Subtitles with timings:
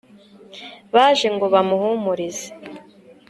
[0.93, 2.49] baje ngo bamuhumurize